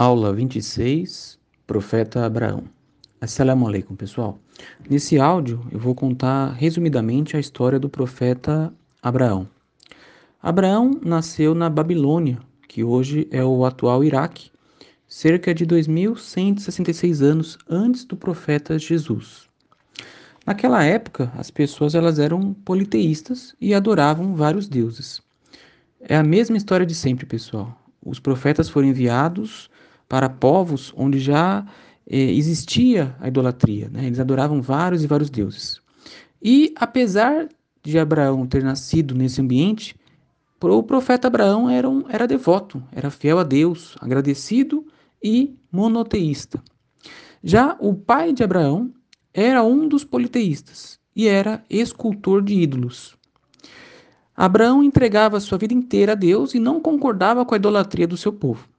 Aula 0.00 0.32
26, 0.32 1.38
Profeta 1.66 2.24
Abraão. 2.24 2.64
Assalamu 3.20 3.68
alaikum, 3.68 3.94
pessoal. 3.94 4.38
Nesse 4.88 5.18
áudio, 5.18 5.60
eu 5.70 5.78
vou 5.78 5.94
contar 5.94 6.54
resumidamente 6.54 7.36
a 7.36 7.38
história 7.38 7.78
do 7.78 7.86
profeta 7.86 8.72
Abraão. 9.02 9.46
Abraão 10.42 10.98
nasceu 11.04 11.54
na 11.54 11.68
Babilônia, 11.68 12.38
que 12.66 12.82
hoje 12.82 13.28
é 13.30 13.44
o 13.44 13.62
atual 13.66 14.02
Iraque, 14.02 14.50
cerca 15.06 15.52
de 15.52 15.66
2166 15.66 17.20
anos 17.20 17.58
antes 17.68 18.06
do 18.06 18.16
profeta 18.16 18.78
Jesus. 18.78 19.50
Naquela 20.46 20.82
época, 20.82 21.30
as 21.36 21.50
pessoas 21.50 21.94
elas 21.94 22.18
eram 22.18 22.54
politeístas 22.54 23.54
e 23.60 23.74
adoravam 23.74 24.34
vários 24.34 24.66
deuses. 24.66 25.20
É 26.00 26.16
a 26.16 26.24
mesma 26.24 26.56
história 26.56 26.86
de 26.86 26.94
sempre, 26.94 27.26
pessoal. 27.26 27.78
Os 28.02 28.18
profetas 28.18 28.70
foram 28.70 28.88
enviados 28.88 29.68
para 30.10 30.28
povos 30.28 30.92
onde 30.96 31.20
já 31.20 31.64
eh, 32.04 32.32
existia 32.32 33.14
a 33.20 33.28
idolatria. 33.28 33.88
Né? 33.88 34.06
Eles 34.06 34.18
adoravam 34.18 34.60
vários 34.60 35.04
e 35.04 35.06
vários 35.06 35.30
deuses. 35.30 35.80
E 36.42 36.74
apesar 36.74 37.48
de 37.80 37.96
Abraão 37.96 38.44
ter 38.44 38.64
nascido 38.64 39.14
nesse 39.14 39.40
ambiente, 39.40 39.94
o 40.60 40.82
profeta 40.82 41.28
Abraão 41.28 41.70
era, 41.70 41.88
um, 41.88 42.04
era 42.08 42.26
devoto, 42.26 42.82
era 42.90 43.08
fiel 43.08 43.38
a 43.38 43.44
Deus, 43.44 43.96
agradecido 44.00 44.84
e 45.22 45.56
monoteísta. 45.70 46.60
Já 47.42 47.76
o 47.78 47.94
pai 47.94 48.32
de 48.32 48.42
Abraão 48.42 48.92
era 49.32 49.62
um 49.62 49.86
dos 49.86 50.02
politeístas 50.02 50.98
e 51.14 51.28
era 51.28 51.64
escultor 51.70 52.42
de 52.42 52.54
ídolos. 52.54 53.16
Abraão 54.36 54.82
entregava 54.82 55.38
sua 55.38 55.56
vida 55.56 55.72
inteira 55.72 56.12
a 56.12 56.16
Deus 56.16 56.52
e 56.52 56.58
não 56.58 56.80
concordava 56.80 57.44
com 57.44 57.54
a 57.54 57.58
idolatria 57.58 58.08
do 58.08 58.16
seu 58.16 58.32
povo. 58.32 58.69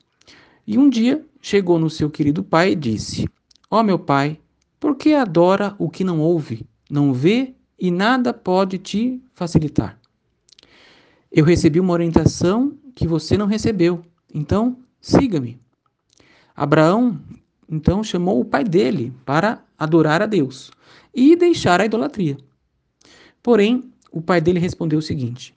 E 0.72 0.78
um 0.78 0.90
dia 0.90 1.22
chegou 1.42 1.78
no 1.78 1.90
seu 1.90 2.10
querido 2.10 2.42
pai 2.42 2.72
e 2.72 2.76
disse: 2.76 3.28
Ó 3.70 3.82
oh, 3.82 3.84
meu 3.84 4.00
pai, 4.00 4.40
por 4.80 4.96
que 4.96 5.14
adora 5.14 5.76
o 5.78 5.90
que 5.90 6.02
não 6.02 6.22
ouve, 6.22 6.66
não 6.90 7.14
vê 7.14 7.54
e 7.78 7.92
nada 7.92 8.34
pode 8.34 8.78
te 8.78 9.22
facilitar? 9.34 10.00
Eu 11.30 11.44
recebi 11.44 11.78
uma 11.78 11.92
orientação 11.92 12.74
que 12.96 13.06
você 13.06 13.38
não 13.38 13.48
recebeu, 13.48 14.02
então 14.34 14.78
siga-me. 15.02 15.60
Abraão 16.56 17.20
então 17.70 18.02
chamou 18.02 18.40
o 18.40 18.46
pai 18.46 18.64
dele 18.64 19.14
para 19.26 19.62
adorar 19.78 20.22
a 20.22 20.26
Deus 20.26 20.72
e 21.14 21.36
deixar 21.36 21.82
a 21.82 21.86
idolatria. 21.86 22.38
Porém, 23.44 23.92
o 24.10 24.22
pai 24.22 24.40
dele 24.40 24.58
respondeu 24.58 25.00
o 25.00 25.02
seguinte: 25.02 25.54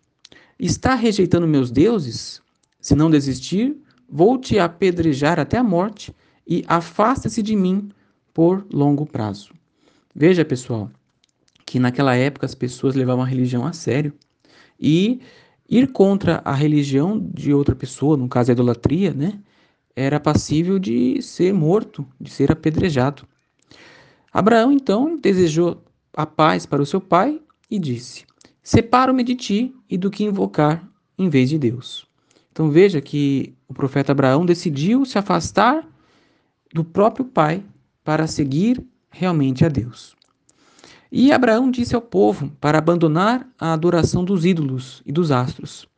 Está 0.59 0.97
rejeitando 0.97 1.47
meus 1.47 1.71
deuses? 1.71 2.43
Se 2.81 2.97
não 2.97 3.09
desistir, 3.09 3.81
vou 4.09 4.39
te 4.39 4.59
apedrejar 4.59 5.39
até 5.39 5.59
a 5.59 5.63
morte 5.63 6.15
e 6.47 6.65
afasta-se 6.67 7.43
de 7.43 7.57
mim 7.57 7.91
por 8.33 8.67
longo 8.73 9.07
prazo. 9.07 9.53
Veja, 10.15 10.45
pessoal, 10.45 10.91
que 11.65 11.79
naquela 11.79 12.15
época 12.15 12.47
as 12.47 12.55
pessoas 12.55 12.95
levavam 12.95 13.25
a 13.25 13.27
religião 13.27 13.67
a 13.67 13.73
sério 13.73 14.13
e 14.79 15.21
ir 15.69 15.93
contra 15.93 16.43
a 16.45 16.53
religião 16.53 17.19
de 17.19 17.53
outra 17.53 17.75
pessoa, 17.75 18.17
no 18.17 18.29
caso 18.29 18.51
a 18.51 18.53
idolatria, 18.53 19.13
né, 19.13 19.41
era 19.97 20.21
passível 20.21 20.79
de 20.79 21.21
ser 21.23 21.53
morto, 21.53 22.07
de 22.21 22.31
ser 22.31 22.51
apedrejado. 22.51 23.27
Abraão 24.33 24.73
então 24.73 25.17
desejou 25.17 25.83
a 26.13 26.27
paz 26.27 26.67
para 26.67 26.83
o 26.83 26.87
seu 26.87 27.01
pai 27.01 27.41
e 27.71 27.79
disse: 27.79 28.25
Separo-me 28.63 29.23
de 29.23 29.35
ti 29.37 29.75
e 29.89 29.97
do 29.97 30.11
que 30.11 30.25
invocar 30.25 30.87
em 31.17 31.29
vez 31.29 31.49
de 31.49 31.59
Deus. 31.59 32.07
Então 32.55 32.71
veja 32.71 33.01
que 33.01 33.53
o 33.67 33.75
profeta 33.75 34.13
Abraão 34.13 34.47
decidiu 34.47 35.05
se 35.05 35.19
afastar 35.19 35.85
do 36.73 36.85
próprio 36.85 37.25
pai 37.25 37.65
para 38.05 38.29
seguir 38.29 38.81
realmente 39.11 39.65
a 39.65 39.69
Deus. 39.69 40.15
E 41.11 41.33
Abraão 41.33 41.69
disse 41.69 41.97
ao 41.97 42.01
povo 42.01 42.53
para 42.61 42.79
abandonar 42.79 43.45
a 43.59 43.73
adoração 43.73 44.25
dos 44.25 44.45
ídolos 44.45 45.03
e 45.05 45.11
dos 45.11 45.33
astros. 45.33 45.89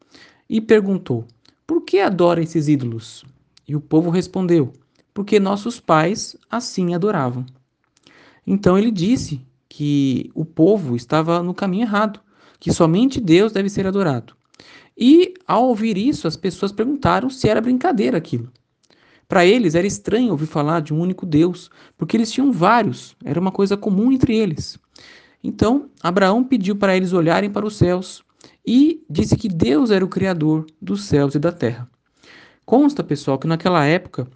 E 0.49 0.59
perguntou: 0.59 1.27
Por 1.66 1.83
que 1.83 2.00
adora 2.00 2.43
esses 2.43 2.69
ídolos? 2.69 3.22
E 3.69 3.77
o 3.77 3.81
povo 3.81 4.09
respondeu: 4.09 4.72
Porque 5.12 5.39
nossos 5.39 5.78
pais 5.78 6.39
assim 6.50 6.95
adoravam. 6.95 7.45
Então 8.47 8.78
ele 8.78 8.91
disse 8.91 9.43
que 9.69 10.31
o 10.34 10.47
povo 10.47 10.97
estava 10.97 11.43
no 11.43 11.53
caminho 11.53 11.83
errado, 11.83 12.19
que 12.59 12.72
somente 12.72 13.21
Deus 13.21 13.53
deve 13.53 13.69
ser 13.69 13.87
adorado. 13.87 14.34
E 14.97 15.34
ao 15.47 15.69
ouvir 15.69 15.97
isso, 15.97 16.27
as 16.27 16.37
pessoas 16.37 16.73
perguntaram 16.73 17.31
se 17.31 17.49
era 17.49 17.61
brincadeira 17.61 18.19
aquilo. 18.19 18.51
Para 19.29 19.45
eles 19.45 19.75
era 19.75 19.87
estranho 19.87 20.31
ouvir 20.31 20.47
falar 20.47 20.81
de 20.81 20.95
um 20.95 21.01
único 21.01 21.27
Deus, 21.27 21.71
porque 21.97 22.17
eles 22.17 22.31
tinham 22.31 22.53
vários, 22.53 23.17
era 23.25 23.41
uma 23.41 23.51
coisa 23.51 23.77
comum 23.77 24.12
entre 24.12 24.37
eles. 24.37 24.79
Então, 25.43 25.91
Abraão 26.03 26.43
pediu 26.45 26.77
para 26.77 26.97
eles 26.97 27.12
olharem 27.12 27.51
para 27.51 27.67
os 27.67 27.77
céus 27.77 28.23
e 28.67 29.05
disse 29.09 29.37
que 29.37 29.49
Deus 29.49 29.91
era 29.91 30.05
o 30.05 30.09
Criador 30.09 30.67
dos 30.81 31.05
céus 31.05 31.34
e 31.34 31.39
da 31.39 31.53
terra. 31.53 31.89
Consta, 32.65 33.05
pessoal, 33.05 33.39
que 33.39 33.47
naquela 33.47 33.84
época 33.84 34.27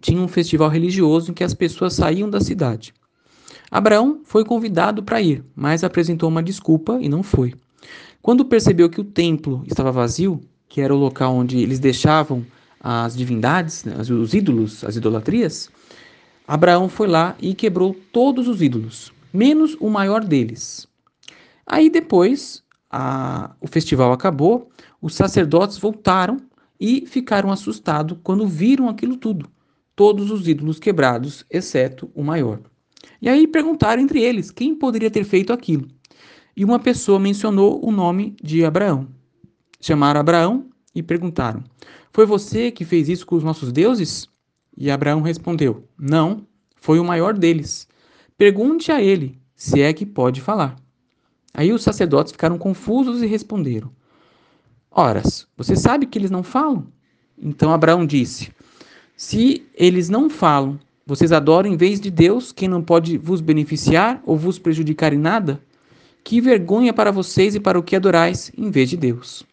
tinha 0.00 0.20
um 0.20 0.28
festival 0.28 0.68
religioso 0.68 1.30
em 1.30 1.34
que 1.34 1.44
as 1.44 1.54
pessoas 1.54 1.94
saíam 1.94 2.28
da 2.28 2.40
cidade. 2.40 2.94
Abraão 3.70 4.20
foi 4.24 4.44
convidado 4.44 5.02
para 5.02 5.20
ir, 5.20 5.44
mas 5.54 5.84
apresentou 5.84 6.28
uma 6.28 6.42
desculpa 6.42 6.98
e 7.00 7.08
não 7.08 7.22
foi. 7.22 7.54
Quando 8.22 8.44
percebeu 8.44 8.88
que 8.88 9.00
o 9.00 9.04
templo 9.04 9.64
estava 9.66 9.90
vazio, 9.90 10.40
que 10.68 10.80
era 10.80 10.94
o 10.94 10.98
local 10.98 11.34
onde 11.34 11.58
eles 11.58 11.80
deixavam 11.80 12.46
as 12.80 13.16
divindades, 13.16 13.82
né, 13.82 13.96
os 13.98 14.32
ídolos, 14.32 14.84
as 14.84 14.94
idolatrias, 14.94 15.68
Abraão 16.46 16.88
foi 16.88 17.08
lá 17.08 17.36
e 17.40 17.52
quebrou 17.52 17.96
todos 18.12 18.46
os 18.46 18.62
ídolos, 18.62 19.12
menos 19.34 19.76
o 19.80 19.90
maior 19.90 20.22
deles. 20.22 20.86
Aí 21.66 21.90
depois, 21.90 22.62
a, 22.88 23.56
o 23.60 23.66
festival 23.66 24.12
acabou, 24.12 24.70
os 25.00 25.16
sacerdotes 25.16 25.76
voltaram 25.76 26.36
e 26.78 27.04
ficaram 27.08 27.50
assustados 27.50 28.16
quando 28.22 28.46
viram 28.46 28.88
aquilo 28.88 29.16
tudo, 29.16 29.50
todos 29.96 30.30
os 30.30 30.46
ídolos 30.46 30.78
quebrados, 30.78 31.44
exceto 31.50 32.08
o 32.14 32.22
maior. 32.22 32.60
E 33.20 33.28
aí 33.28 33.48
perguntaram 33.48 34.00
entre 34.00 34.22
eles 34.22 34.52
quem 34.52 34.76
poderia 34.76 35.10
ter 35.10 35.24
feito 35.24 35.52
aquilo 35.52 35.88
e 36.56 36.64
uma 36.64 36.78
pessoa 36.78 37.18
mencionou 37.18 37.84
o 37.84 37.90
nome 37.90 38.36
de 38.42 38.64
Abraão. 38.64 39.08
Chamaram 39.80 40.20
Abraão 40.20 40.66
e 40.94 41.02
perguntaram: 41.02 41.62
Foi 42.12 42.26
você 42.26 42.70
que 42.70 42.84
fez 42.84 43.08
isso 43.08 43.26
com 43.26 43.36
os 43.36 43.44
nossos 43.44 43.72
deuses? 43.72 44.28
E 44.76 44.90
Abraão 44.90 45.20
respondeu: 45.20 45.86
Não, 45.98 46.46
foi 46.76 46.98
o 46.98 47.04
maior 47.04 47.36
deles. 47.36 47.88
Pergunte 48.36 48.90
a 48.90 49.02
ele 49.02 49.38
se 49.54 49.80
é 49.80 49.92
que 49.92 50.06
pode 50.06 50.40
falar. 50.40 50.76
Aí 51.54 51.72
os 51.72 51.82
sacerdotes 51.82 52.32
ficaram 52.32 52.58
confusos 52.58 53.22
e 53.22 53.26
responderam: 53.26 53.90
Horas, 54.90 55.46
você 55.56 55.76
sabe 55.76 56.06
que 56.06 56.18
eles 56.18 56.30
não 56.30 56.42
falam? 56.42 56.86
Então 57.40 57.72
Abraão 57.72 58.06
disse: 58.06 58.52
Se 59.16 59.66
eles 59.74 60.08
não 60.08 60.30
falam, 60.30 60.78
vocês 61.06 61.32
adoram 61.32 61.70
em 61.70 61.76
vez 61.76 62.00
de 62.00 62.10
Deus, 62.10 62.52
quem 62.52 62.68
não 62.68 62.82
pode 62.82 63.18
vos 63.18 63.40
beneficiar 63.40 64.22
ou 64.24 64.36
vos 64.36 64.58
prejudicar 64.58 65.12
em 65.12 65.18
nada? 65.18 65.60
Que 66.24 66.40
vergonha 66.40 66.92
para 66.92 67.10
vocês 67.10 67.54
e 67.54 67.60
para 67.60 67.78
o 67.78 67.82
que 67.82 67.96
adorais 67.96 68.52
em 68.56 68.70
vez 68.70 68.90
de 68.90 68.96
Deus. 68.96 69.44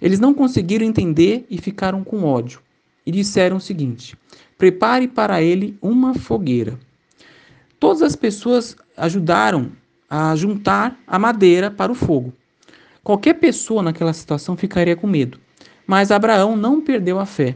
Eles 0.00 0.18
não 0.18 0.34
conseguiram 0.34 0.84
entender 0.84 1.46
e 1.48 1.58
ficaram 1.58 2.02
com 2.02 2.24
ódio. 2.24 2.60
E 3.04 3.10
disseram 3.10 3.56
o 3.56 3.60
seguinte: 3.60 4.16
Prepare 4.56 5.06
para 5.06 5.42
ele 5.42 5.76
uma 5.80 6.14
fogueira. 6.14 6.78
Todas 7.78 8.02
as 8.02 8.16
pessoas 8.16 8.76
ajudaram 8.96 9.72
a 10.08 10.34
juntar 10.36 10.98
a 11.06 11.18
madeira 11.18 11.70
para 11.70 11.90
o 11.90 11.94
fogo. 11.94 12.32
Qualquer 13.02 13.34
pessoa 13.34 13.82
naquela 13.82 14.12
situação 14.12 14.56
ficaria 14.56 14.94
com 14.94 15.06
medo. 15.06 15.40
Mas 15.86 16.10
Abraão 16.10 16.56
não 16.56 16.80
perdeu 16.80 17.18
a 17.18 17.26
fé. 17.26 17.54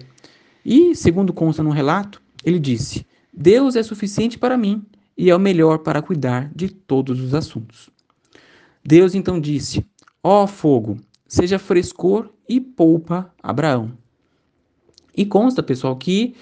E, 0.64 0.94
segundo 0.96 1.32
consta 1.32 1.62
no 1.62 1.70
relato, 1.70 2.20
ele 2.44 2.58
disse: 2.58 3.06
Deus 3.32 3.76
é 3.76 3.82
suficiente 3.82 4.38
para 4.38 4.56
mim 4.56 4.84
e 5.16 5.30
é 5.30 5.36
o 5.36 5.38
melhor 5.38 5.78
para 5.78 6.02
cuidar 6.02 6.50
de 6.54 6.68
todos 6.68 7.20
os 7.20 7.34
assuntos. 7.34 7.88
Deus 8.86 9.16
então 9.16 9.40
disse: 9.40 9.84
Ó 10.22 10.44
oh, 10.44 10.46
fogo, 10.46 10.96
seja 11.26 11.58
frescor 11.58 12.30
e 12.48 12.60
poupa 12.60 13.34
Abraão. 13.42 13.90
E 15.16 15.26
consta, 15.26 15.60
pessoal, 15.60 15.96
que 15.96 16.36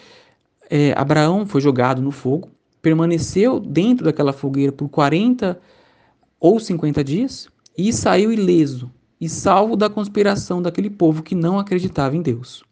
é, 0.69 0.93
Abraão 0.95 1.47
foi 1.47 1.63
jogado 1.63 2.03
no 2.03 2.11
fogo, 2.11 2.51
permaneceu 2.83 3.59
dentro 3.59 4.05
daquela 4.05 4.33
fogueira 4.33 4.73
por 4.73 4.91
40 4.91 5.59
ou 6.39 6.61
50 6.61 7.03
dias 7.03 7.49
e 7.79 7.91
saiu 7.95 8.31
ileso 8.31 8.93
e 9.19 9.27
salvo 9.27 9.75
da 9.75 9.89
conspiração 9.89 10.61
daquele 10.61 10.91
povo 10.91 11.23
que 11.23 11.35
não 11.35 11.59
acreditava 11.59 12.15
em 12.15 12.21
Deus. 12.21 12.63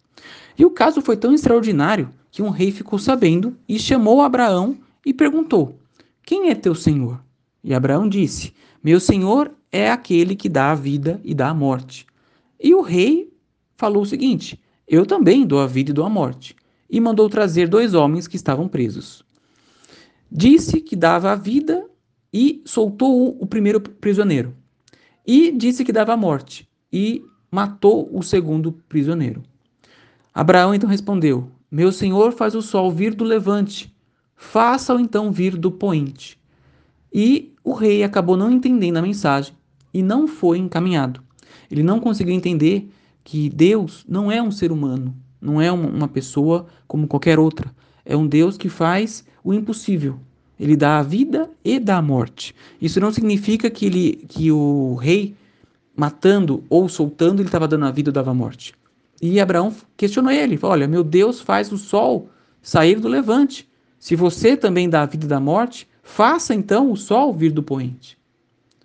E 0.59 0.67
o 0.67 0.71
caso 0.71 1.01
foi 1.01 1.17
tão 1.17 1.33
extraordinário 1.33 2.11
que 2.31 2.43
um 2.43 2.51
rei 2.51 2.71
ficou 2.71 2.99
sabendo 2.99 3.57
e 3.67 3.79
chamou 3.79 4.21
Abraão 4.21 4.77
e 5.07 5.15
perguntou: 5.15 5.79
Quem 6.23 6.51
é 6.51 6.55
teu 6.55 6.75
senhor? 6.75 7.25
E 7.65 7.73
Abraão 7.73 8.07
disse: 8.07 8.53
Meu 8.85 9.01
senhor 9.01 9.51
é 9.73 9.91
aquele 9.91 10.37
que 10.37 10.51
dá 10.51 10.71
a 10.71 10.75
vida 10.75 11.19
e 11.25 11.35
dá 11.35 11.49
a 11.49 11.55
morte. 11.55 12.07
E 12.63 12.75
o 12.75 12.83
rei 12.83 13.33
falou 13.75 14.03
o 14.03 14.07
seguinte: 14.07 14.61
Eu 14.87 15.07
também 15.07 15.47
dou 15.47 15.59
a 15.59 15.67
vida 15.67 15.91
e 15.91 15.95
dou 15.95 16.05
a 16.05 16.11
morte. 16.11 16.55
e 16.95 17.01
mandou 17.01 17.27
trazer 17.27 17.69
dois 17.69 17.95
homens 17.95 18.29
que 18.29 18.37
estavam 18.37 18.69
presos. 18.69 19.25
Disse 20.31 20.79
que 20.79 20.95
dava 20.95 21.33
a 21.33 21.35
vida 21.35 21.89
e 22.31 22.61
soltou 22.67 23.35
o 23.41 23.47
primeiro 23.47 23.81
prisioneiro. 23.81 24.55
E 25.27 25.51
disse 25.53 25.87
que 25.87 25.93
dava 25.93 26.13
a 26.13 26.17
morte 26.19 26.69
e 26.93 27.25
matou 27.51 28.11
o 28.13 28.23
segundo 28.23 28.73
prisioneiro. 28.91 29.43
Abraão 30.35 30.75
então 30.75 30.87
respondeu: 30.87 31.51
Meu 31.71 31.91
senhor 31.91 32.33
faz 32.33 32.55
o 32.55 32.61
sol 32.61 32.91
vir 32.91 33.15
do 33.15 33.25
levante, 33.25 33.91
faça-o 34.37 35.01
então 35.01 35.33
vir 35.33 35.57
do 35.57 35.73
poente. 35.73 36.39
E 37.11 37.55
o 37.65 37.73
rei 37.73 38.05
acabou 38.05 38.37
não 38.37 38.51
entendendo 38.51 38.99
a 38.99 39.03
mensagem 39.03 39.55
e 39.93 40.03
não 40.03 40.27
foi 40.27 40.59
encaminhado. 40.59 41.23
Ele 41.71 41.83
não 41.83 42.01
conseguiu 42.01 42.35
entender 42.35 42.89
que 43.25 43.49
Deus 43.49 44.05
não 44.09 44.31
é 44.31 44.43
um 44.43 44.51
ser 44.51 44.73
humano, 44.73 45.15
não 45.41 45.61
é 45.61 45.71
uma 45.71 46.09
pessoa 46.09 46.67
como 46.87 47.07
qualquer 47.07 47.39
outra. 47.39 47.71
É 48.05 48.17
um 48.17 48.27
Deus 48.27 48.57
que 48.57 48.69
faz 48.69 49.25
o 49.45 49.53
impossível. 49.53 50.19
Ele 50.59 50.77
dá 50.77 50.99
a 50.99 51.03
vida 51.03 51.51
e 51.65 51.79
dá 51.79 51.97
a 51.97 52.03
morte. 52.03 52.55
Isso 52.81 53.01
não 53.01 53.13
significa 53.13 53.71
que, 53.71 53.87
ele, 53.87 54.25
que 54.29 54.53
o 54.53 54.95
rei, 54.95 55.35
matando 55.97 56.63
ou 56.69 56.89
soltando, 56.89 57.41
ele 57.41 57.49
estava 57.49 57.67
dando 57.67 57.87
a 57.87 57.91
vida 57.91 58.11
ou 58.11 58.15
dava 58.15 58.31
a 58.31 58.35
morte. 58.35 58.75
E 59.21 59.41
Abraão 59.41 59.75
questionou 59.97 60.31
ele: 60.31 60.59
Olha, 60.63 60.87
meu 60.87 61.03
Deus 61.03 61.41
faz 61.41 61.73
o 61.73 61.79
sol 61.79 62.29
sair 62.61 63.01
do 63.01 63.09
levante. 63.09 63.69
Se 63.99 64.17
você 64.17 64.57
também 64.57 64.89
dá 64.89 65.03
a 65.03 65.07
vida 65.07 65.25
e 65.25 65.29
dá 65.29 65.37
a 65.37 65.41
morte, 65.41 65.89
faça 66.03 66.55
então 66.55 66.91
o 66.91 66.97
sol 66.97 67.33
vir 67.33 67.53
do 67.53 67.63
poente. 67.63 68.19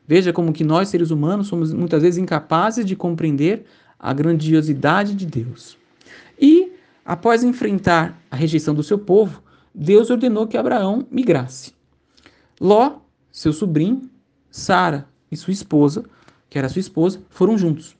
Veja 0.07 0.31
como 0.31 0.53
que 0.53 0.63
nós, 0.63 0.87
seres 0.87 1.11
humanos, 1.11 1.47
somos 1.47 1.73
muitas 1.73 2.01
vezes 2.01 2.17
incapazes 2.17 2.85
de 2.85 2.95
compreender 2.95 3.65
a 3.99 4.13
grandiosidade 4.13 5.13
de 5.13 5.25
Deus. 5.25 5.77
E, 6.39 6.71
após 7.03 7.43
enfrentar 7.43 8.17
a 8.31 8.35
rejeição 8.35 8.73
do 8.73 8.83
seu 8.83 8.97
povo, 8.97 9.43
Deus 9.75 10.09
ordenou 10.09 10.47
que 10.47 10.57
Abraão 10.57 11.05
migrasse. 11.11 11.73
Ló, 12.59 12.99
seu 13.31 13.51
sobrinho, 13.51 14.09
Sara 14.49 15.07
e 15.29 15.35
sua 15.35 15.51
esposa, 15.51 16.05
que 16.49 16.57
era 16.57 16.69
sua 16.69 16.79
esposa, 16.79 17.21
foram 17.29 17.57
juntos. 17.57 17.95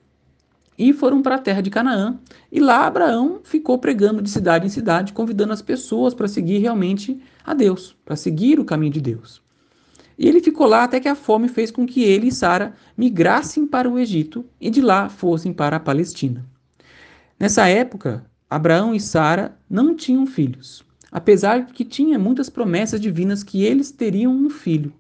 E 0.78 0.94
foram 0.94 1.22
para 1.22 1.36
a 1.36 1.40
terra 1.40 1.62
de 1.62 1.70
Canaã. 1.70 2.18
E 2.52 2.60
lá 2.60 2.86
Abraão 2.86 3.42
ficou 3.44 3.78
pregando 3.80 4.22
de 4.22 4.30
cidade 4.30 4.66
em 4.66 4.70
cidade, 4.70 5.12
convidando 5.12 5.52
as 5.52 5.62
pessoas 5.62 6.14
para 6.14 6.28
seguir 6.28 6.60
realmente 6.60 7.20
a 7.44 7.54
Deus, 7.54 7.96
para 8.06 8.16
seguir 8.16 8.60
o 8.60 8.66
caminho 8.66 8.94
de 8.94 9.02
Deus. 9.02 9.42
E 10.18 10.28
ele 10.28 10.42
ficou 10.42 10.66
lá 10.66 10.84
até 10.84 11.00
que 11.00 11.08
a 11.08 11.16
fome 11.16 11.48
fez 11.48 11.70
com 11.70 11.86
que 11.86 12.04
ele 12.04 12.28
e 12.28 12.32
Sara 12.32 12.74
migrassem 12.98 13.68
para 13.68 13.90
o 13.90 14.00
Egito 14.00 14.46
e 14.60 14.70
de 14.70 14.82
lá 14.82 15.10
fossem 15.10 15.54
para 15.54 15.78
a 15.78 15.80
Palestina. 15.80 16.44
Nessa 17.40 17.68
época, 17.68 18.26
Abraão 18.50 18.96
e 18.96 19.00
Sara 19.00 19.58
não 19.70 19.96
tinham 19.96 20.26
filhos, 20.26 20.84
apesar 21.12 21.66
de 21.66 21.74
que 21.74 21.86
tinha 21.86 22.18
muitas 22.18 22.50
promessas 22.50 23.00
divinas 23.00 23.44
que 23.44 23.64
eles 23.64 23.92
teriam 23.92 24.34
um 24.34 24.50
filho. 24.50 24.92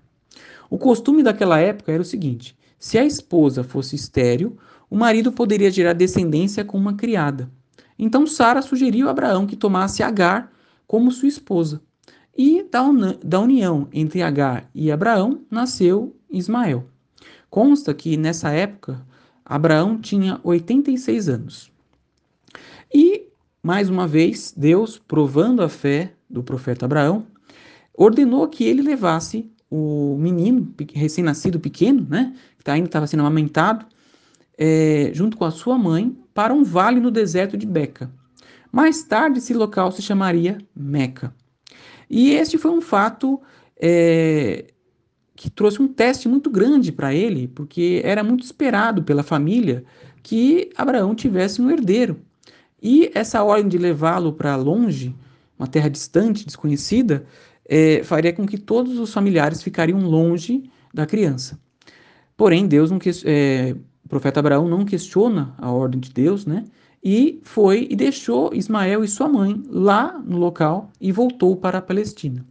O 0.70 0.78
costume 0.78 1.24
daquela 1.24 1.58
época 1.60 1.92
era 1.92 2.02
o 2.02 2.06
seguinte: 2.06 2.56
se 2.78 2.98
a 2.98 3.06
esposa 3.06 3.64
fosse 3.64 3.96
estéril, 3.96 4.58
o 4.90 4.96
marido 4.96 5.32
poderia 5.32 5.72
gerar 5.72 5.94
descendência 5.94 6.64
com 6.64 6.78
uma 6.78 6.94
criada. 6.94 7.50
Então 7.98 8.28
Sara 8.28 8.62
sugeriu 8.62 9.08
a 9.08 9.12
Abraão 9.12 9.48
que 9.48 9.56
tomasse 9.56 10.04
Agar 10.04 10.52
como 10.86 11.12
sua 11.12 11.28
esposa. 11.28 11.82
E 12.38 12.64
da, 13.24 13.40
união 13.40 13.88
entre 13.92 14.22
Agar 14.22 14.70
e 14.76 14.92
Abraão 14.92 15.42
nasceu 15.50 16.16
Ismael. 16.30 16.86
Consta 17.50 17.94
que 17.96 18.16
nessa 18.16 18.52
época 18.52 19.04
Abraão 19.44 20.00
tinha 20.00 20.40
86 20.44 21.30
anos. 21.30 21.72
E, 22.94 23.28
mais 23.64 23.90
uma 23.90 24.08
vez, 24.08 24.54
Deus, 24.56 25.00
provando 25.00 25.64
a 25.64 25.70
fé 25.70 26.14
do 26.30 26.44
profeta 26.44 26.86
Abraão, 26.86 27.26
ordenou 27.94 28.48
que 28.48 28.64
ele 28.64 28.84
levasse 28.84 29.50
o 29.70 30.16
menino 30.20 30.74
recém-nascido 30.94 31.60
pequeno, 31.60 32.06
né, 32.08 32.36
que 32.64 32.70
ainda 32.70 32.88
estava 32.88 33.08
sendo 33.08 33.22
amamentado, 33.22 33.86
é, 34.58 35.10
junto 35.14 35.38
com 35.38 35.46
a 35.46 35.52
sua 35.52 35.78
mãe, 35.78 36.16
para 36.34 36.54
um 36.54 36.64
vale 36.64 37.00
no 37.00 37.10
deserto 37.10 37.58
de 37.58 37.66
Beca. 37.66 38.12
Mais 38.72 39.02
tarde, 39.04 39.40
esse 39.40 39.54
local 39.54 39.92
se 39.92 40.02
chamaria 40.02 40.60
Meca. 40.76 41.34
E 42.10 42.32
este 42.32 42.58
foi 42.58 42.72
um 42.72 42.82
fato 42.82 43.42
é, 43.80 44.66
que 45.36 45.50
trouxe 45.50 45.82
um 45.82 45.88
teste 45.88 46.28
muito 46.28 46.50
grande 46.50 46.92
para 46.92 47.14
ele, 47.14 47.48
porque 47.48 48.02
era 48.04 48.24
muito 48.24 48.44
esperado 48.44 49.04
pela 49.04 49.24
família 49.24 49.84
que 50.24 50.70
Abraão 50.76 51.14
tivesse 51.14 51.62
um 51.62 51.70
herdeiro. 51.70 52.20
E 52.82 53.12
essa 53.14 53.44
ordem 53.44 53.68
de 53.68 53.78
levá-lo 53.78 54.34
para 54.34 54.56
longe, 54.56 55.16
uma 55.58 55.68
terra 55.68 55.90
distante, 55.90 56.46
desconhecida, 56.46 57.26
é, 57.66 58.04
faria 58.04 58.34
com 58.34 58.46
que 58.46 58.58
todos 58.58 58.98
os 59.00 59.14
familiares 59.14 59.62
ficariam 59.62 60.00
longe 60.00 60.70
da 60.94 61.06
criança. 61.06 61.60
Porém, 62.36 62.68
Deus 62.68 62.92
não 62.92 63.00
é, 63.26 63.76
o 64.08 64.10
profeta 64.10 64.40
Abraão 64.40 64.70
não 64.70 64.86
questiona 64.86 65.54
a 65.58 65.70
ordem 65.70 66.00
de 66.00 66.12
Deus, 66.14 66.46
né? 66.46 66.64
e 67.04 67.42
foi 67.44 67.88
e 67.90 67.96
deixou 67.96 68.54
Ismael 68.54 69.04
e 69.04 69.08
sua 69.08 69.28
mãe 69.28 69.62
lá 69.70 70.18
no 70.26 70.38
local 70.38 70.92
e 71.00 71.12
voltou 71.12 71.56
para 71.56 71.78
a 71.78 71.82
Palestina. 71.82 72.46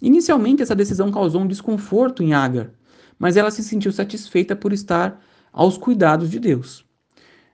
Inicialmente, 0.00 0.62
essa 0.62 0.74
decisão 0.74 1.10
causou 1.10 1.42
um 1.42 1.46
desconforto 1.46 2.22
em 2.22 2.32
Agar, 2.32 2.70
mas 3.18 3.36
ela 3.36 3.50
se 3.50 3.62
sentiu 3.62 3.92
satisfeita 3.92 4.56
por 4.56 4.72
estar 4.72 5.20
aos 5.52 5.76
cuidados 5.76 6.30
de 6.30 6.38
Deus. 6.38 6.84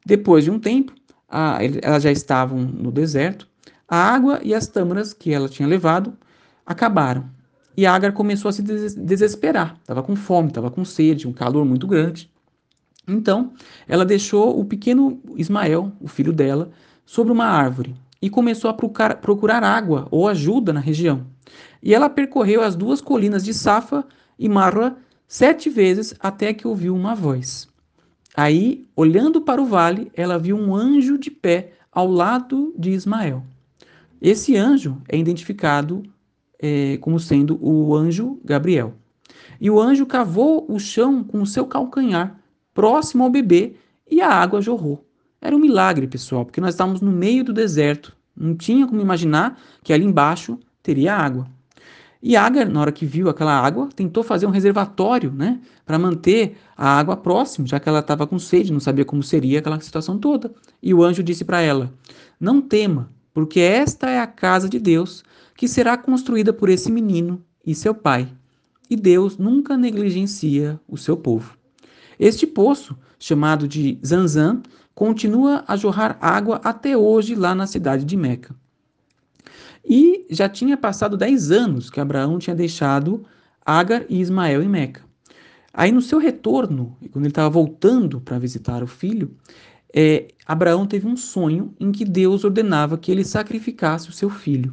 Depois 0.04 0.44
de 0.44 0.50
um 0.50 0.58
tempo, 0.58 0.94
a, 1.28 1.58
elas 1.82 2.02
já 2.02 2.12
estavam 2.12 2.58
no 2.58 2.92
deserto, 2.92 3.48
a 3.88 3.96
água 3.96 4.40
e 4.42 4.54
as 4.54 4.66
tâmaras 4.66 5.12
que 5.12 5.32
ela 5.32 5.48
tinha 5.48 5.66
levado 5.66 6.16
acabaram. 6.64 7.28
E 7.76 7.84
Agar 7.84 8.12
começou 8.12 8.48
a 8.48 8.52
se 8.52 8.62
desesperar. 8.62 9.76
Estava 9.80 10.02
com 10.02 10.14
fome, 10.14 10.48
estava 10.48 10.70
com 10.70 10.84
sede, 10.84 11.26
um 11.26 11.32
calor 11.32 11.64
muito 11.64 11.86
grande. 11.86 12.30
Então, 13.06 13.52
ela 13.86 14.04
deixou 14.04 14.58
o 14.58 14.64
pequeno 14.64 15.20
Ismael, 15.36 15.92
o 16.00 16.08
filho 16.08 16.32
dela, 16.32 16.70
sobre 17.04 17.32
uma 17.32 17.46
árvore 17.46 17.94
e 18.20 18.28
começou 18.28 18.68
a 18.68 18.74
procurar, 18.74 19.62
água 19.62 20.08
ou 20.10 20.28
ajuda 20.28 20.72
na 20.72 20.80
região. 20.80 21.26
E 21.82 21.94
ela 21.94 22.10
percorreu 22.10 22.62
as 22.62 22.74
duas 22.74 23.00
colinas 23.00 23.44
de 23.44 23.54
Safa 23.54 24.04
e 24.38 24.48
Marra 24.48 24.96
sete 25.28 25.70
vezes 25.70 26.14
até 26.18 26.52
que 26.52 26.66
ouviu 26.66 26.94
uma 26.94 27.14
voz. 27.14 27.68
Aí, 28.36 28.86
olhando 28.96 29.40
para 29.40 29.62
o 29.62 29.66
vale, 29.66 30.10
ela 30.14 30.38
viu 30.38 30.56
um 30.56 30.74
anjo 30.74 31.16
de 31.16 31.30
pé 31.30 31.72
ao 31.92 32.10
lado 32.10 32.74
de 32.76 32.90
Ismael. 32.90 33.44
Esse 34.20 34.56
anjo 34.56 35.00
é 35.08 35.16
identificado 35.16 36.02
é, 36.58 36.96
como 36.98 37.20
sendo 37.20 37.58
o 37.62 37.94
anjo 37.94 38.40
Gabriel. 38.44 38.94
E 39.60 39.70
o 39.70 39.80
anjo 39.80 40.04
cavou 40.04 40.66
o 40.68 40.78
chão 40.78 41.22
com 41.22 41.40
o 41.40 41.46
seu 41.46 41.66
calcanhar 41.66 42.38
próximo 42.76 43.24
ao 43.24 43.30
bebê 43.30 43.74
e 44.08 44.20
a 44.20 44.28
água 44.28 44.60
jorrou. 44.60 45.02
Era 45.40 45.56
um 45.56 45.58
milagre, 45.58 46.06
pessoal, 46.06 46.44
porque 46.44 46.60
nós 46.60 46.74
estávamos 46.74 47.00
no 47.00 47.10
meio 47.10 47.42
do 47.42 47.52
deserto. 47.52 48.14
Não 48.36 48.54
tinha 48.54 48.86
como 48.86 49.00
imaginar 49.00 49.58
que 49.82 49.94
ali 49.94 50.04
embaixo 50.04 50.58
teria 50.82 51.16
água. 51.16 51.46
E 52.22 52.36
Agar, 52.36 52.68
na 52.68 52.80
hora 52.80 52.92
que 52.92 53.06
viu 53.06 53.28
aquela 53.28 53.58
água, 53.58 53.88
tentou 53.94 54.22
fazer 54.22 54.46
um 54.46 54.50
reservatório, 54.50 55.32
né, 55.32 55.60
para 55.86 55.98
manter 55.98 56.56
a 56.76 56.98
água 56.98 57.16
próximo, 57.16 57.66
já 57.66 57.80
que 57.80 57.88
ela 57.88 58.00
estava 58.00 58.26
com 58.26 58.38
sede, 58.38 58.72
não 58.72 58.80
sabia 58.80 59.04
como 59.04 59.22
seria 59.22 59.60
aquela 59.60 59.80
situação 59.80 60.18
toda. 60.18 60.52
E 60.82 60.92
o 60.92 61.02
anjo 61.02 61.22
disse 61.22 61.44
para 61.44 61.60
ela: 61.60 61.92
Não 62.38 62.60
tema, 62.60 63.08
porque 63.32 63.60
esta 63.60 64.10
é 64.10 64.20
a 64.20 64.26
casa 64.26 64.68
de 64.68 64.78
Deus, 64.78 65.24
que 65.56 65.68
será 65.68 65.96
construída 65.96 66.52
por 66.52 66.68
esse 66.68 66.90
menino 66.90 67.42
e 67.64 67.74
seu 67.74 67.94
pai. 67.94 68.28
E 68.90 68.96
Deus 68.96 69.38
nunca 69.38 69.76
negligencia 69.76 70.78
o 70.86 70.96
seu 70.96 71.16
povo. 71.16 71.56
Este 72.18 72.46
poço, 72.46 72.96
chamado 73.18 73.68
de 73.68 73.98
Zanzan, 74.04 74.62
continua 74.94 75.64
a 75.68 75.76
jorrar 75.76 76.16
água 76.20 76.60
até 76.64 76.96
hoje 76.96 77.34
lá 77.34 77.54
na 77.54 77.66
cidade 77.66 78.04
de 78.04 78.16
Meca. 78.16 78.54
E 79.84 80.26
já 80.30 80.48
tinha 80.48 80.76
passado 80.76 81.16
10 81.16 81.50
anos 81.50 81.90
que 81.90 82.00
Abraão 82.00 82.38
tinha 82.38 82.56
deixado 82.56 83.24
Agar 83.64 84.04
e 84.08 84.20
Ismael 84.20 84.62
em 84.62 84.68
Meca. 84.68 85.02
Aí 85.72 85.92
no 85.92 86.00
seu 86.00 86.18
retorno, 86.18 86.96
quando 87.12 87.24
ele 87.24 87.32
estava 87.32 87.50
voltando 87.50 88.20
para 88.20 88.38
visitar 88.38 88.82
o 88.82 88.86
filho, 88.86 89.36
é, 89.94 90.28
Abraão 90.46 90.86
teve 90.86 91.06
um 91.06 91.16
sonho 91.16 91.74
em 91.78 91.92
que 91.92 92.04
Deus 92.04 92.44
ordenava 92.44 92.96
que 92.96 93.12
ele 93.12 93.24
sacrificasse 93.24 94.08
o 94.08 94.12
seu 94.12 94.30
filho. 94.30 94.72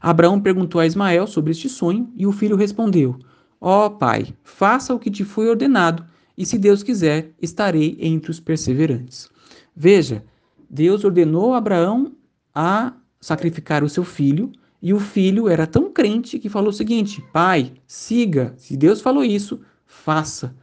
Abraão 0.00 0.40
perguntou 0.40 0.80
a 0.80 0.86
Ismael 0.86 1.26
sobre 1.26 1.50
este 1.50 1.68
sonho 1.68 2.12
e 2.16 2.26
o 2.26 2.32
filho 2.32 2.56
respondeu: 2.56 3.18
Ó 3.60 3.86
oh, 3.86 3.90
pai, 3.90 4.34
faça 4.42 4.94
o 4.94 4.98
que 4.98 5.10
te 5.10 5.24
foi 5.24 5.48
ordenado 5.48 6.04
e 6.40 6.46
se 6.46 6.56
Deus 6.56 6.82
quiser, 6.82 7.32
estarei 7.38 7.98
entre 8.00 8.30
os 8.30 8.40
perseverantes. 8.40 9.28
Veja, 9.76 10.24
Deus 10.70 11.04
ordenou 11.04 11.52
a 11.52 11.58
Abraão 11.58 12.14
a 12.54 12.94
sacrificar 13.20 13.84
o 13.84 13.90
seu 13.90 14.04
filho, 14.04 14.50
e 14.80 14.94
o 14.94 14.98
filho 14.98 15.50
era 15.50 15.66
tão 15.66 15.92
crente 15.92 16.38
que 16.38 16.48
falou 16.48 16.70
o 16.70 16.72
seguinte: 16.72 17.22
Pai, 17.30 17.74
siga. 17.86 18.54
Se 18.56 18.74
Deus 18.74 19.02
falou 19.02 19.22
isso, 19.22 19.60
faça. 19.84 20.56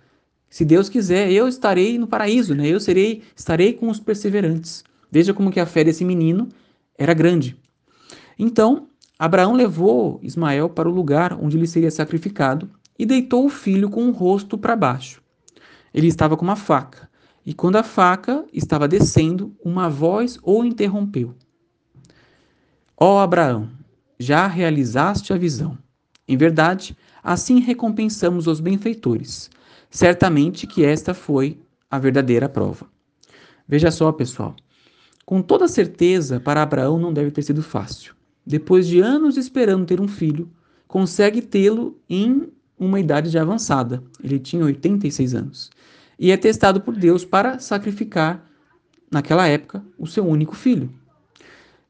Se 0.50 0.66
Deus 0.66 0.90
quiser, 0.90 1.32
eu 1.32 1.48
estarei 1.48 2.00
no 2.00 2.08
paraíso, 2.08 2.56
né? 2.56 2.68
Eu 2.68 2.80
serei, 2.80 3.22
estarei 3.36 3.74
com 3.74 3.88
os 3.88 4.00
perseverantes. 4.00 4.84
Veja 5.12 5.32
como 5.32 5.52
que 5.52 5.60
a 5.60 5.66
fé 5.68 5.84
desse 5.84 6.04
menino 6.04 6.50
era 6.98 7.14
grande. 7.14 7.56
Então, 8.40 8.88
Abraão 9.20 9.54
levou 9.54 10.20
Ismael 10.24 10.72
para 10.72 10.90
o 10.90 10.92
lugar 10.92 11.38
onde 11.40 11.56
ele 11.56 11.68
seria 11.68 11.92
sacrificado 11.92 12.68
e 12.98 13.06
deitou 13.06 13.46
o 13.46 13.50
filho 13.50 13.92
com 13.92 14.08
o 14.08 14.12
rosto 14.12 14.58
para 14.58 14.76
baixo. 14.76 15.22
Ele 15.94 16.08
estava 16.08 16.36
com 16.36 16.44
uma 16.44 16.56
faca, 16.56 17.10
e 17.46 17.53
quando 17.53 17.77
a 17.77 17.84
faca 17.84 18.46
estava 18.51 18.88
descendo, 18.88 19.56
uma 19.63 19.89
voz 19.89 20.38
o 20.44 20.65
interrompeu. 20.65 21.34
Ó 22.98 23.15
oh, 23.15 23.20
Abraão, 23.20 23.70
já 24.20 24.48
realizaste 24.48 25.32
a 25.32 25.38
visão. 25.38 25.77
Em 26.27 26.36
verdade, 26.36 26.98
assim 27.24 27.60
recompensamos 27.60 28.48
os 28.48 28.60
benfeitores. 28.60 29.50
Certamente 29.89 30.67
que 30.67 30.84
esta 30.84 31.13
foi 31.13 31.58
a 31.89 31.98
verdadeira 31.98 32.50
prova. 32.50 32.88
Veja 33.67 33.91
só, 33.91 34.12
pessoal. 34.12 34.56
Com 35.25 35.41
toda 35.41 35.67
certeza, 35.67 36.39
para 36.39 36.62
Abraão 36.62 37.00
não 37.00 37.13
deve 37.13 37.32
ter 37.32 37.44
sido 37.44 37.62
fácil. 37.63 38.13
Depois 38.46 38.88
de 38.88 39.00
anos 39.00 39.38
esperando 39.38 39.86
ter 39.86 40.01
um 40.01 40.08
filho, 40.08 40.50
consegue 40.88 41.41
tê-lo 41.41 42.00
em 42.10 42.51
uma 42.79 43.00
idade 43.00 43.29
já 43.29 43.41
avançada. 43.41 44.03
Ele 44.24 44.39
tinha 44.39 44.63
86 44.63 45.36
anos. 45.36 45.70
E 46.20 46.32
é 46.32 46.38
testado 46.38 46.82
por 46.82 46.96
Deus 46.96 47.24
para 47.24 47.60
sacrificar, 47.60 48.44
naquela 49.12 49.48
época, 49.48 49.84
o 49.98 50.08
seu 50.08 50.26
único 50.26 50.56
filho. 50.56 50.92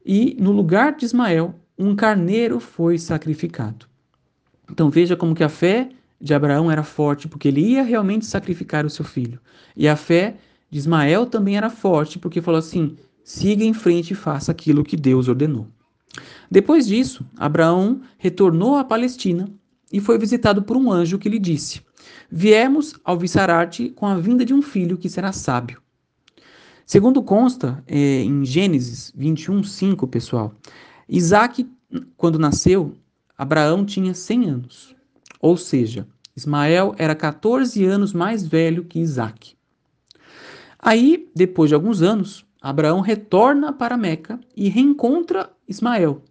E 0.04 0.36
no 0.38 0.52
lugar 0.52 0.96
de 0.96 1.04
Ismael, 1.04 1.54
um 1.78 1.94
carneiro 1.94 2.60
foi 2.60 2.98
sacrificado. 2.98 3.86
Então 4.70 4.90
veja 4.90 5.16
como 5.16 5.34
que 5.34 5.44
a 5.44 5.48
fé 5.48 5.88
de 6.20 6.34
Abraão 6.34 6.70
era 6.70 6.82
forte, 6.82 7.28
porque 7.28 7.48
ele 7.48 7.60
ia 7.60 7.82
realmente 7.82 8.26
sacrificar 8.26 8.84
o 8.84 8.90
seu 8.90 9.04
filho. 9.04 9.40
E 9.76 9.88
a 9.88 9.96
fé 9.96 10.36
de 10.70 10.78
Ismael 10.78 11.26
também 11.26 11.56
era 11.56 11.70
forte, 11.70 12.18
porque 12.18 12.42
falou 12.42 12.58
assim: 12.58 12.96
siga 13.24 13.64
em 13.64 13.72
frente 13.72 14.12
e 14.12 14.16
faça 14.16 14.50
aquilo 14.52 14.84
que 14.84 14.96
Deus 14.96 15.28
ordenou. 15.28 15.68
Depois 16.50 16.86
disso, 16.86 17.24
Abraão 17.36 18.00
retornou 18.18 18.76
à 18.76 18.84
Palestina 18.84 19.48
e 19.92 20.00
foi 20.00 20.18
visitado 20.18 20.62
por 20.62 20.76
um 20.76 20.90
anjo 20.90 21.18
que 21.18 21.28
lhe 21.28 21.38
disse: 21.38 21.80
Viemos 22.30 22.94
alviçarar-te 23.04 23.90
com 23.90 24.06
a 24.06 24.16
vinda 24.18 24.44
de 24.44 24.52
um 24.52 24.62
filho 24.62 24.98
que 24.98 25.08
será 25.08 25.32
sábio. 25.32 25.80
Segundo 26.84 27.22
consta 27.22 27.82
é, 27.86 28.22
em 28.22 28.44
Gênesis 28.44 29.12
21, 29.14 29.62
5, 29.62 30.06
pessoal, 30.06 30.54
Isaac, 31.08 31.68
quando 32.16 32.38
nasceu, 32.38 32.94
Abraão 33.36 33.84
tinha 33.84 34.14
100 34.14 34.50
anos. 34.50 34.96
Ou 35.40 35.56
seja, 35.56 36.06
Ismael 36.36 36.94
era 36.98 37.14
14 37.14 37.84
anos 37.84 38.12
mais 38.12 38.46
velho 38.46 38.84
que 38.84 39.00
Isaac. 39.00 39.54
Aí, 40.78 41.28
depois 41.34 41.68
de 41.68 41.74
alguns 41.74 42.02
anos, 42.02 42.46
Abraão 42.60 43.00
retorna 43.00 43.72
para 43.72 43.96
Meca 43.96 44.38
e 44.56 44.68
reencontra 44.68 45.50
Ismael. 45.68 46.22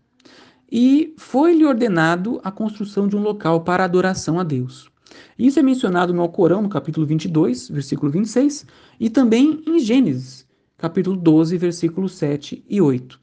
E 0.71 1.13
foi-lhe 1.17 1.65
ordenado 1.65 2.41
a 2.43 2.51
construção 2.51 3.07
de 3.07 3.15
um 3.15 3.21
local 3.21 3.61
para 3.61 3.85
adoração 3.85 4.39
a 4.39 4.43
Deus. 4.43 4.89
Isso 5.37 5.59
é 5.59 5.61
mencionado 5.61 6.13
no 6.13 6.21
Alcorão, 6.21 6.61
no 6.61 6.69
capítulo 6.69 7.05
22, 7.05 7.69
versículo 7.69 8.11
26, 8.11 8.65
e 8.99 9.09
também 9.09 9.61
em 9.67 9.79
Gênesis, 9.79 10.47
capítulo 10.77 11.15
12, 11.15 11.57
versículos 11.57 12.13
7 12.13 12.63
e 12.67 12.81
8. 12.81 13.19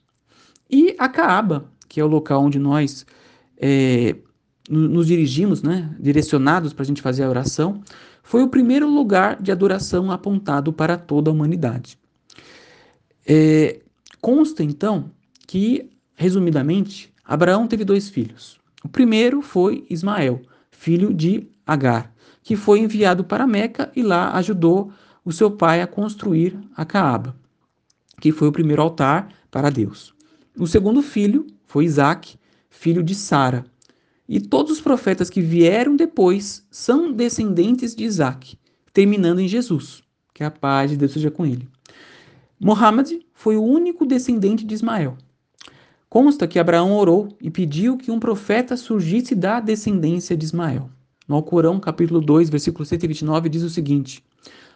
E 0.71 0.95
a 0.99 1.09
Caaba, 1.09 1.71
que 1.88 2.00
é 2.00 2.05
o 2.05 2.09
local 2.09 2.45
onde 2.45 2.59
nós 2.59 3.05
é, 3.57 4.17
nos 4.69 5.07
dirigimos, 5.07 5.62
né, 5.62 5.95
direcionados 6.00 6.73
para 6.73 6.83
a 6.83 6.87
gente 6.87 7.03
fazer 7.03 7.25
a 7.25 7.29
oração, 7.29 7.83
foi 8.23 8.43
o 8.43 8.49
primeiro 8.49 8.88
lugar 8.88 9.41
de 9.41 9.53
adoração 9.53 10.11
apontado 10.11 10.73
para 10.73 10.97
toda 10.97 11.31
a 11.31 11.35
humanidade. 11.35 11.99
É, 13.26 13.81
consta 14.21 14.62
então 14.62 15.11
que, 15.47 15.91
resumidamente, 16.14 17.12
Abraão 17.25 17.67
teve 17.67 17.85
dois 17.85 18.09
filhos. 18.09 18.59
O 18.83 18.88
primeiro 18.88 19.43
foi 19.43 19.87
Ismael, 19.88 20.43
filho 20.71 21.12
de 21.12 21.49
Agar, 21.66 22.14
que 22.42 22.56
foi 22.56 22.80
enviado 22.80 23.25
para 23.25 23.47
Meca 23.47 23.90
e 23.97 24.02
lá 24.02 24.33
ajudou 24.33 24.92
o 25.25 25.33
seu 25.33 25.50
pai 25.50 25.80
a 25.80 25.87
construir 25.87 26.59
a 26.76 26.85
Caaba, 26.85 27.35
que 28.21 28.30
foi 28.30 28.49
o 28.49 28.52
primeiro 28.52 28.83
altar 28.83 29.28
para 29.50 29.71
Deus. 29.71 30.14
O 30.59 30.66
segundo 30.66 31.02
filho 31.02 31.47
foi 31.64 31.85
Isaac, 31.85 32.38
filho 32.68 33.02
de 33.02 33.14
Sara, 33.14 33.64
e 34.28 34.40
todos 34.40 34.73
os 34.73 34.80
profetas 34.80 35.28
que 35.28 35.40
vieram 35.40 35.97
depois 35.97 36.66
são 36.71 37.12
descendentes 37.12 37.94
de 37.94 38.04
Isaac, 38.04 38.59
terminando 38.92 39.40
em 39.40 39.49
Jesus, 39.49 40.02
que 40.33 40.44
a 40.44 40.50
paz 40.50 40.90
de 40.90 40.97
Deus 40.97 41.12
seja 41.12 41.30
com 41.30 41.44
ele. 41.44 41.68
Mohammed 42.61 43.21
foi 43.33 43.56
o 43.56 43.62
único 43.62 44.06
descendente 44.06 44.64
de 44.64 44.75
Ismael. 44.75 45.16
Consta 46.09 46.47
que 46.47 46.59
Abraão 46.59 46.92
orou 46.92 47.28
e 47.40 47.50
pediu 47.50 47.97
que 47.97 48.11
um 48.11 48.21
profeta 48.21 48.76
surgisse 48.76 49.35
da 49.35 49.61
descendência 49.61 50.37
de 50.37 50.44
Ismael. 50.44 50.88
No 51.26 51.37
Alcorão, 51.37 51.81
capítulo 51.81 52.21
2, 52.21 52.50
versículo 52.50 52.85
129, 52.85 53.49
diz 53.49 53.62
o 53.62 53.71
seguinte: 53.71 54.23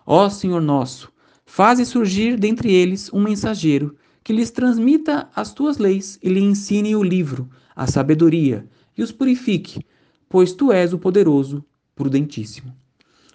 Ó 0.07 0.29
Senhor 0.31 0.63
nosso, 0.63 1.13
faze 1.45 1.85
surgir 1.85 2.39
dentre 2.39 2.73
eles 2.73 3.13
um 3.13 3.21
mensageiro 3.23 3.97
que 4.25 4.33
lhes 4.33 4.51
transmita 4.51 5.29
as 5.35 5.53
tuas 5.53 5.79
leis 5.79 6.19
e 6.23 6.29
lhe 6.29 6.41
ensine 6.41 6.95
o 6.97 7.03
livro, 7.03 7.49
a 7.75 7.87
sabedoria, 7.87 8.67
e 8.97 9.03
os 9.03 9.13
purifique, 9.13 9.81
pois 10.29 10.53
tu 10.53 10.73
és 10.73 10.93
o 10.93 10.99
poderoso, 10.99 11.65
prudentíssimo. 11.95 12.75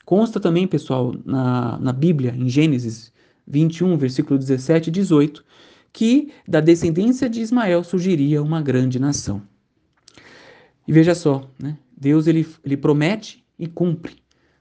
Consta 0.06 0.40
também, 0.40 0.68
pessoal, 0.68 1.16
na, 1.26 1.80
na 1.80 1.94
Bíblia, 1.94 2.36
em 2.38 2.50
Gênesis 2.50 3.12
21, 3.48 3.98
versículo 3.98 4.38
17 4.38 4.90
e 4.90 4.92
18, 4.92 5.44
que 5.92 6.32
da 6.48 6.60
descendência 6.60 7.30
de 7.30 7.42
Ismael 7.42 7.84
surgiria 7.84 8.42
uma 8.42 8.62
grande 8.62 9.00
nação. 9.00 9.42
E 10.88 10.92
veja 10.92 11.16
só, 11.16 11.50
né? 11.62 11.78
Deus 12.04 12.28
ele, 12.28 12.46
ele 12.66 12.76
promete 12.76 13.46
e 13.58 13.66
cumpre. 13.66 14.18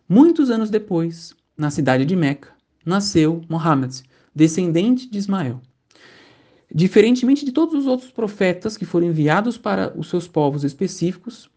Muitos 0.08 0.48
anos 0.48 0.70
depois, 0.70 1.34
na 1.58 1.72
cidade 1.72 2.04
de 2.04 2.14
Meca, 2.14 2.50
nasceu 2.86 3.42
Mohammed, 3.48 4.04
descendente 4.32 5.10
de 5.10 5.18
Ismael. 5.18 5.60
Diferentemente 6.72 7.44
de 7.44 7.50
todos 7.50 7.74
os 7.74 7.86
outros 7.86 8.12
profetas 8.12 8.76
que 8.76 8.84
foram 8.84 9.08
enviados 9.08 9.58
para 9.58 9.92
os 9.98 10.08
seus 10.08 10.28
povos 10.28 10.62
específicos, 10.62 11.50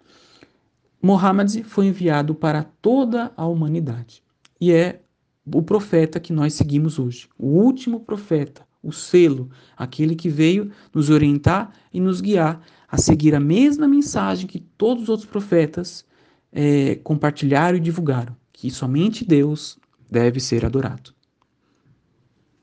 Muhammad 1.00 1.63
foi 1.65 1.86
enviado 1.86 2.34
para 2.34 2.63
toda 2.82 3.32
a 3.38 3.46
humanidade. 3.46 4.24
E 4.60 4.74
é 4.74 5.04
o 5.46 5.62
profeta 5.62 6.20
que 6.20 6.34
nós 6.34 6.56
seguimos 6.56 6.98
hoje, 6.98 7.30
o 7.38 7.46
último 7.46 8.00
profeta, 8.00 8.65
o 8.82 8.92
selo, 8.92 9.51
aquele 9.77 10.15
que 10.15 10.30
veio 10.30 10.72
nos 10.92 11.12
orientar 11.12 11.72
e 11.94 12.00
nos 12.00 12.22
guiar 12.22 12.60
a 12.96 12.98
seguir 12.98 13.36
a 13.36 13.40
mesma 13.42 13.90
mensagem 13.90 14.48
que 14.48 14.60
todos 14.60 15.04
os 15.04 15.10
outros 15.10 15.30
profetas 15.30 16.06
é, 16.52 16.96
compartilharam 17.04 17.78
e 17.78 17.82
divulgaram, 17.82 18.36
que 18.54 18.72
somente 18.72 19.25
Deus 19.25 19.78
deve 20.10 20.40
ser 20.40 20.66
adorado. 20.66 21.14